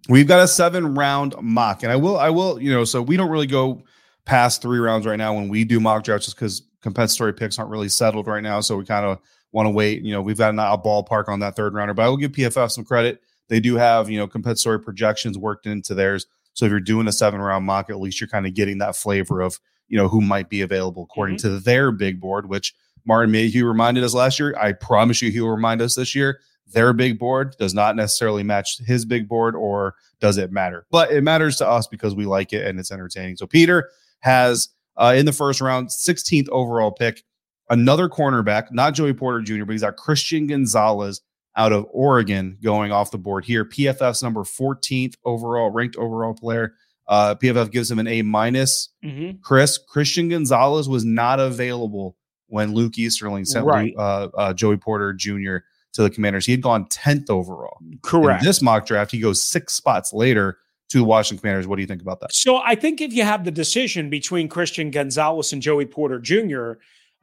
[0.08, 3.16] We've got a seven round mock, and I will, I will, you know, so we
[3.16, 3.82] don't really go
[4.24, 7.72] past three rounds right now when we do mock drafts, just because compensatory picks aren't
[7.72, 8.60] really settled right now.
[8.60, 9.18] So we kind of
[9.56, 10.02] want to wait.
[10.02, 12.32] You know, we've got a, a ballpark on that third rounder, but I will give
[12.32, 13.22] PFF some credit.
[13.48, 16.26] They do have, you know, compensatory projections worked into theirs.
[16.52, 18.96] So if you're doing a seven round mock, at least you're kind of getting that
[18.96, 21.54] flavor of, you know, who might be available according mm-hmm.
[21.54, 22.74] to their big board, which
[23.06, 24.54] Martin Mayhew reminded us last year.
[24.60, 26.40] I promise you, he will remind us this year.
[26.72, 30.86] Their big board does not necessarily match his big board, or does it matter?
[30.90, 33.36] But it matters to us because we like it and it's entertaining.
[33.36, 33.88] So Peter
[34.20, 37.22] has uh, in the first round, 16th overall pick,
[37.70, 41.20] another cornerback, not Joey Porter Jr., but he's got Christian Gonzalez
[41.56, 43.64] out of Oregon going off the board here.
[43.64, 46.74] PFF's number 14th overall ranked overall player.
[47.08, 48.90] Uh, PFF gives him an A minus.
[49.04, 49.38] Mm-hmm.
[49.42, 52.16] Chris Christian Gonzalez was not available
[52.48, 53.94] when Luke Easterling sent right.
[53.96, 55.58] uh, uh, Joey Porter Jr.
[55.94, 56.46] to the Commanders.
[56.46, 57.78] He had gone 10th overall.
[58.02, 58.42] Correct.
[58.42, 60.58] In this mock draft, he goes six spots later
[60.90, 61.66] to the Washington Commanders.
[61.66, 62.32] What do you think about that?
[62.32, 66.72] So I think if you have the decision between Christian Gonzalez and Joey Porter Jr.,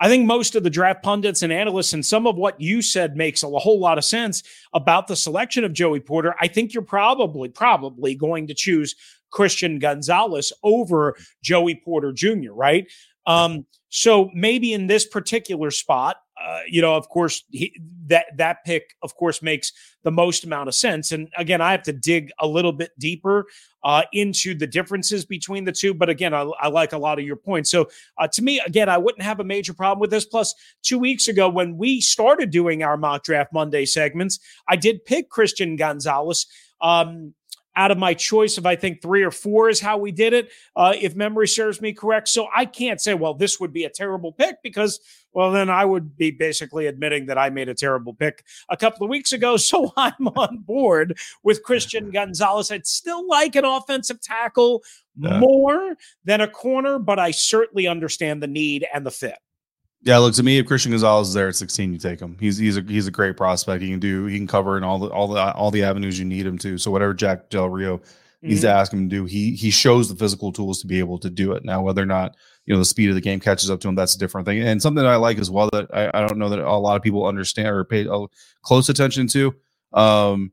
[0.04, 3.16] I think most of the draft pundits and analysts and some of what you said
[3.16, 6.36] makes a whole lot of sense about the selection of Joey Porter.
[6.42, 8.96] I think you're probably, probably going to choose
[9.32, 12.86] Christian Gonzalez over Joey Porter Jr., right?
[13.26, 17.74] Um, so maybe in this particular spot, uh, you know, of course, he,
[18.08, 19.72] that that pick, of course, makes
[20.04, 21.12] the most amount of sense.
[21.12, 23.46] And again, I have to dig a little bit deeper
[23.84, 25.94] uh, into the differences between the two.
[25.94, 27.72] But again, I, I like a lot of your points.
[27.72, 30.26] So uh, to me, again, I wouldn't have a major problem with this.
[30.26, 35.06] Plus, two weeks ago when we started doing our mock draft Monday segments, I did
[35.06, 36.46] pick Christian Gonzalez.
[36.82, 37.34] Um,
[37.76, 40.52] out of my choice of I think three or four is how we did it,
[40.76, 42.30] uh, if memory serves me correct.
[42.30, 45.00] So I can't say, well, this would be a terrible pick because,
[45.34, 49.04] well, then I would be basically admitting that I made a terrible pick a couple
[49.04, 49.58] of weeks ago.
[49.74, 52.70] So I'm on board with Christian Gonzalez.
[52.70, 54.84] I'd still like an offensive tackle
[55.18, 55.40] yeah.
[55.40, 59.38] more than a corner, but I certainly understand the need and the fit.
[60.06, 62.36] Yeah, look to me, if Christian Gonzalez is there at 16, you take him.
[62.38, 63.82] He's he's a he's a great prospect.
[63.82, 66.26] He can do he can cover in all the all the all the avenues you
[66.26, 66.78] need him to.
[66.78, 68.50] So whatever Jack Del Rio mm-hmm.
[68.50, 68.78] needs to mm-hmm.
[68.78, 71.54] ask him to do, he he shows the physical tools to be able to do
[71.54, 71.64] it.
[71.64, 72.36] Now, whether or not
[72.66, 74.60] you know the speed of the game catches up to him, that's a different thing.
[74.62, 76.98] And something that I like as well that I, I don't know that a lot
[76.98, 78.06] of people understand or pay
[78.62, 79.56] close attention to.
[79.94, 80.52] Um,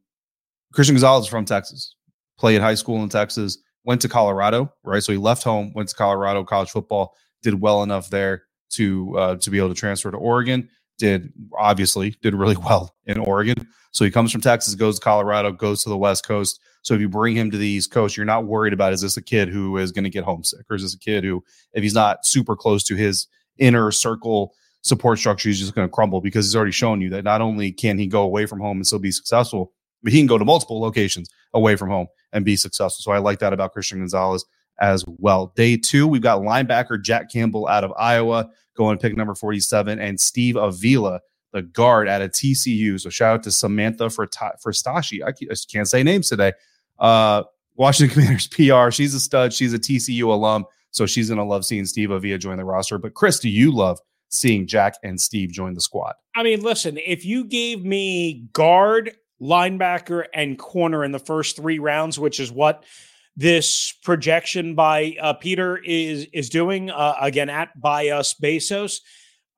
[0.72, 1.96] Christian Gonzalez is from Texas,
[2.38, 5.02] played high school in Texas, went to Colorado, right?
[5.02, 9.36] So he left home, went to Colorado college football, did well enough there to uh,
[9.36, 10.68] to be able to transfer to Oregon.
[10.98, 13.66] Did obviously did really well in Oregon.
[13.92, 16.60] So he comes from Texas, goes to Colorado, goes to the West Coast.
[16.82, 19.16] So if you bring him to the East Coast, you're not worried about is this
[19.16, 21.82] a kid who is going to get homesick, or is this a kid who, if
[21.82, 23.26] he's not super close to his
[23.58, 27.24] inner circle support structure, he's just going to crumble because he's already shown you that
[27.24, 30.26] not only can he go away from home and still be successful, but he can
[30.26, 33.02] go to multiple locations away from home and be successful.
[33.02, 34.44] So I like that about Christian Gonzalez
[34.80, 35.52] as well.
[35.56, 40.18] Day two, we've got linebacker Jack Campbell out of Iowa going pick number 47, and
[40.18, 41.20] Steve Avila,
[41.52, 42.98] the guard out of TCU.
[42.98, 44.28] So shout out to Samantha for
[44.60, 45.22] for Stashi.
[45.22, 45.32] I
[45.70, 46.52] can't say names today.
[46.98, 47.44] Uh,
[47.76, 48.90] Washington Commanders PR.
[48.90, 49.52] She's a stud.
[49.52, 50.64] She's a TCU alum.
[50.92, 52.98] So she's going to love seeing Steve Avila join the roster.
[52.98, 56.14] But Chris, do you love seeing Jack and Steve join the squad?
[56.34, 61.78] I mean, listen, if you gave me guard, linebacker, and corner in the first three
[61.78, 62.84] rounds, which is what
[63.36, 69.00] this projection by uh, Peter is is doing uh, again at Bias Bezos.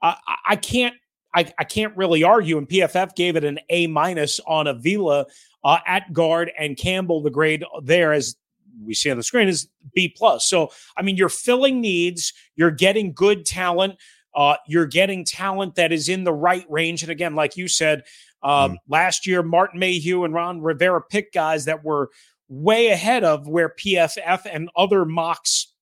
[0.00, 0.14] Uh,
[0.46, 0.94] I can't
[1.34, 5.26] I, I can't really argue, and PFF gave it an A minus on Avila
[5.64, 8.36] uh, at guard, and Campbell, the grade there as
[8.84, 10.46] we see on the screen is B plus.
[10.46, 13.96] So I mean, you're filling needs, you're getting good talent,
[14.34, 17.02] uh, you're getting talent that is in the right range.
[17.02, 18.02] And again, like you said,
[18.42, 18.76] uh, mm.
[18.88, 22.10] last year, Martin Mayhew and Ron Rivera picked guys that were
[22.52, 25.72] way ahead of where PFF and other mocks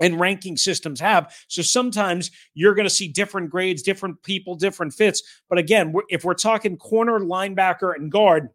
[0.00, 1.34] and ranking systems have.
[1.46, 5.22] So sometimes you're going to see different grades, different people, different fits.
[5.48, 8.48] But again, if we're talking corner, linebacker, and guard,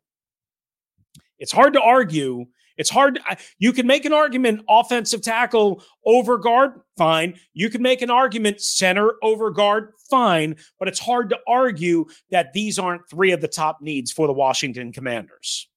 [1.39, 2.45] it's hard to argue.
[2.75, 3.19] It's hard.
[3.57, 7.39] You can make an argument offensive tackle over guard, fine.
[7.53, 10.55] You can make an argument center over guard, fine.
[10.79, 14.33] But it's hard to argue that these aren't three of the top needs for the
[14.33, 15.69] Washington Commanders.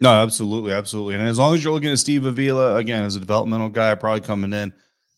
[0.00, 1.14] No, absolutely, absolutely.
[1.14, 4.20] And as long as you're looking at Steve Avila again as a developmental guy, probably
[4.20, 4.72] coming in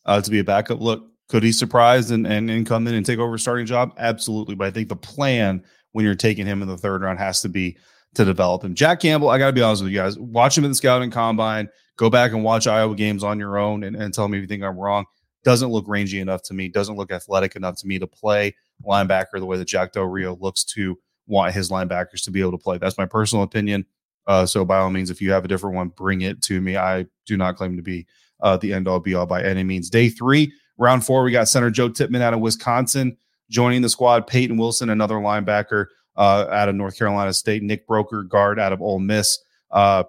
[0.08, 0.80] uh, to be a backup.
[0.80, 3.92] Look, could he surprise and, and and come in and take over a starting job?
[3.98, 4.54] Absolutely.
[4.54, 5.62] But I think the plan
[5.92, 7.76] when you're taking him in the third round has to be
[8.14, 8.74] to develop him.
[8.74, 10.18] Jack Campbell, I got to be honest with you guys.
[10.18, 11.68] Watch him in the scouting combine.
[11.96, 14.48] Go back and watch Iowa games on your own and, and tell me if you
[14.48, 15.04] think I'm wrong.
[15.44, 16.68] Doesn't look rangy enough to me.
[16.68, 20.36] Doesn't look athletic enough to me to play linebacker the way that Jack Del Rio
[20.36, 22.78] looks to want his linebackers to be able to play.
[22.78, 23.84] That's my personal opinion.
[24.28, 26.76] Uh, so by all means, if you have a different one, bring it to me.
[26.76, 28.06] I do not claim to be
[28.40, 29.90] uh, the end all be all by any means.
[29.90, 33.16] Day three, round four, we got center Joe Tippmann out of Wisconsin
[33.50, 34.26] joining the squad.
[34.26, 35.86] Peyton Wilson, another linebacker
[36.16, 37.62] uh, out of North Carolina State.
[37.62, 39.38] Nick Broeker, guard out of Ole Miss.
[39.70, 40.04] Uh,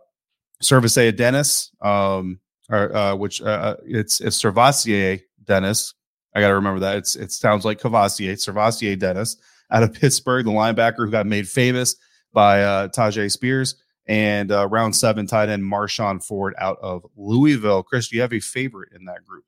[0.62, 5.94] Service Dennis, um, or, uh, which uh, uh, it's it's Dennis.
[6.36, 6.98] I got to remember that.
[6.98, 9.38] It's it sounds like Cavassier, Servasier Dennis
[9.72, 11.96] out of Pittsburgh, the linebacker who got made famous
[12.34, 13.76] by uh, Tyjae Spears
[14.10, 17.84] and uh, round seven tight end Marshon Ford out of Louisville.
[17.84, 19.46] Chris, do you have a favorite in that group?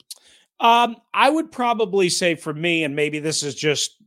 [0.59, 3.97] Um, I would probably say for me, and maybe this is just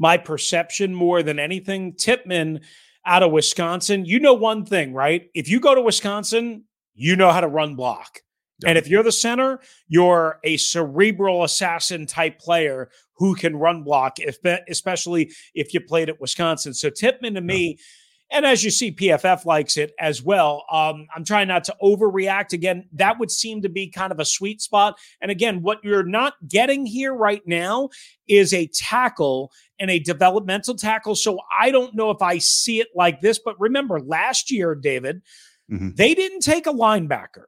[0.00, 2.62] my perception more than anything, Tippmann
[3.06, 4.04] out of Wisconsin.
[4.04, 5.30] You know one thing, right?
[5.32, 6.64] If you go to Wisconsin,
[6.96, 8.18] you know how to run block.
[8.62, 8.68] Yep.
[8.68, 14.18] And if you're the center, you're a cerebral assassin type player who can run block,
[14.18, 16.74] if, especially if you played at Wisconsin.
[16.74, 17.78] So Tippmann to me
[18.34, 20.64] and as you see, PFF likes it as well.
[20.70, 22.52] Um, I'm trying not to overreact.
[22.52, 24.98] Again, that would seem to be kind of a sweet spot.
[25.20, 27.90] And again, what you're not getting here right now
[28.26, 31.14] is a tackle and a developmental tackle.
[31.14, 33.38] So I don't know if I see it like this.
[33.38, 35.22] But remember, last year, David,
[35.70, 35.90] mm-hmm.
[35.94, 37.44] they didn't take a linebacker.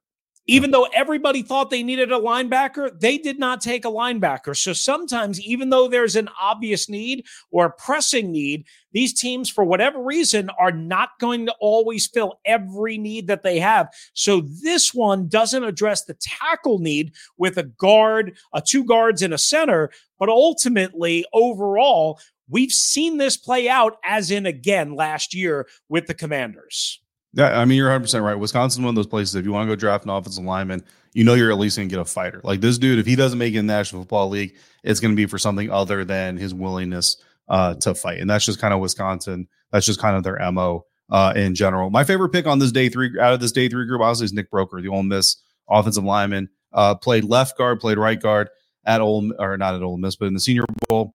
[0.49, 4.57] Even though everybody thought they needed a linebacker, they did not take a linebacker.
[4.57, 9.65] So sometimes, even though there's an obvious need or a pressing need, these teams, for
[9.65, 13.89] whatever reason, are not going to always fill every need that they have.
[14.15, 19.35] So this one doesn't address the tackle need with a guard, a two guards, and
[19.35, 19.91] a center.
[20.19, 26.15] But ultimately, overall, we've seen this play out as in again last year with the
[26.15, 27.01] commanders.
[27.37, 28.35] Yeah, I mean, you're 100 percent right.
[28.35, 29.35] Wisconsin, one of those places.
[29.35, 31.87] If you want to go draft an offensive lineman, you know you're at least going
[31.89, 32.41] to get a fighter.
[32.43, 35.13] Like this dude, if he doesn't make it in the National Football League, it's going
[35.13, 37.19] to be for something other than his willingness
[37.51, 38.21] uh, to fight.
[38.21, 39.49] And that's just kind of Wisconsin.
[39.71, 41.91] That's just kind of their mo uh, in general.
[41.91, 44.33] My favorite pick on this day three out of this day three group, honestly, is
[44.33, 45.37] Nick Broeker, the Ole Miss
[45.69, 46.49] offensive lineman.
[46.73, 48.49] Uh, played left guard, played right guard
[48.87, 51.15] at Ole or not at Ole Miss, but in the Senior Bowl.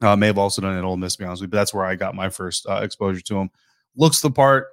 [0.00, 1.58] Uh, may have also done it at Ole Miss, to be honest with you, but
[1.58, 3.50] that's where I got my first uh, exposure to him.
[3.96, 4.66] Looks the part,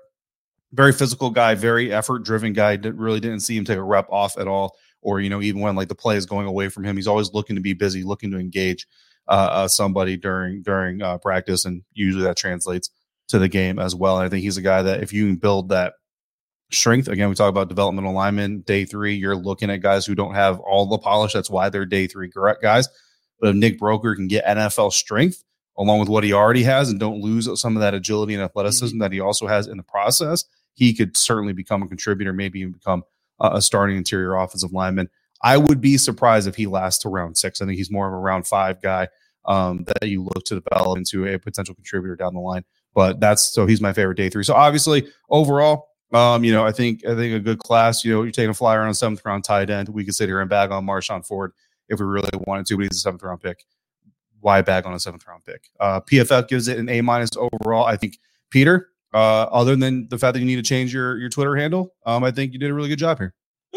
[0.74, 2.76] very physical guy, very effort driven guy.
[2.76, 5.62] Did, really didn't see him take a rep off at all, or you know even
[5.62, 8.04] when like the play is going away from him, he's always looking to be busy,
[8.04, 8.88] looking to engage
[9.28, 12.90] uh, uh, somebody during during uh, practice, and usually that translates
[13.30, 14.18] to the game as well.
[14.18, 15.94] And I think he's a guy that if you can build that
[16.72, 19.16] strength, again, we talk about developmental linemen day three.
[19.16, 21.34] You're looking at guys who don't have all the polish.
[21.34, 22.90] That's why they're day three correct guys.
[23.40, 25.44] But if Nick Broeker can get NFL strength
[25.78, 28.96] along with what he already has and don't lose some of that agility and athleticism
[28.96, 29.00] mm-hmm.
[29.00, 30.44] that he also has in the process,
[30.80, 33.04] he could certainly become a contributor, maybe even become
[33.42, 35.10] a, starting interior offensive lineman.
[35.44, 37.62] I would be surprised if he lasts to round six.
[37.62, 39.10] I think he's more of a round five guy
[39.44, 42.64] um, that you look to develop into a potential contributor down the line.
[42.96, 44.46] But that's so he's my favorite day three.
[44.46, 48.06] So obviously, overall, um, you know, I think I think a good class.
[48.06, 49.90] You know, you're taking a flyer on a seventh round tight end.
[49.90, 51.52] We could sit here and bag on Marshon Ford
[51.90, 53.66] if we really wanted to, but he's a seventh round pick.
[54.40, 55.70] Why bag on a seventh round pick?
[55.78, 57.86] Uh, PFF gives it an A minus overall.
[57.86, 58.18] I think
[58.50, 61.94] Peter, uh, other than the fact that you need to change your your Twitter handle,
[62.06, 63.34] um, I think you did a really good job here.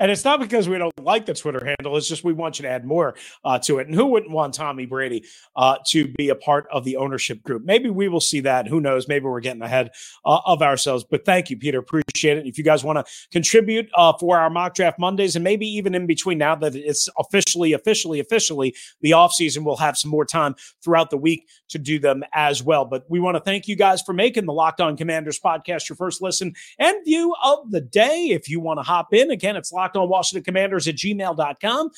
[0.00, 1.96] and it's not because we don't like the Twitter handle.
[1.96, 3.14] It's just we want you to add more
[3.44, 3.86] uh, to it.
[3.86, 7.62] And who wouldn't want Tommy Brady uh, to be a part of the ownership group?
[7.64, 8.66] Maybe we will see that.
[8.66, 9.08] Who knows?
[9.08, 9.90] Maybe we're getting ahead
[10.24, 11.04] uh, of ourselves.
[11.08, 11.78] But thank you, Peter.
[11.78, 12.48] Appreciate appreciate it.
[12.48, 15.94] If you guys want to contribute uh, for our mock draft Mondays and maybe even
[15.94, 20.54] in between now that it's officially, officially, officially the offseason, we'll have some more time
[20.82, 22.84] throughout the week to do them as well.
[22.84, 25.96] But we want to thank you guys for making the Locked On Commanders podcast your
[25.96, 28.28] first listen and view of the day.
[28.30, 31.90] If you want to hop in, again, it's locked on Washington Commanders at gmail.com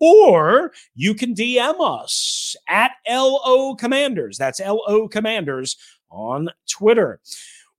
[0.00, 4.36] or you can DM us at LO Commanders.
[4.36, 5.76] That's LO Commanders
[6.10, 7.20] on Twitter.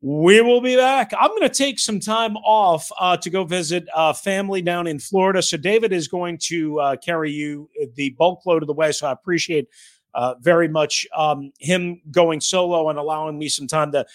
[0.07, 1.13] We will be back.
[1.19, 4.99] I'm going to take some time off uh, to go visit uh, family down in
[4.99, 5.41] Florida.
[5.41, 8.91] So David is going to uh, carry you the bulk load of the way.
[8.91, 9.67] So I appreciate
[10.13, 14.05] uh, very much um, him going solo and allowing me some time to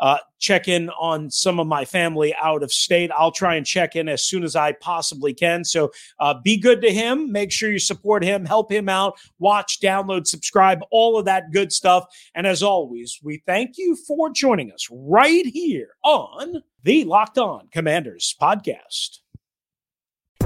[0.00, 3.10] uh, check in on some of my family out of state.
[3.16, 5.64] I'll try and check in as soon as I possibly can.
[5.64, 7.30] So uh, be good to him.
[7.30, 11.72] Make sure you support him, help him out, watch, download, subscribe, all of that good
[11.72, 12.06] stuff.
[12.34, 17.68] And as always, we thank you for joining us right here on the Locked On
[17.70, 19.18] Commanders podcast.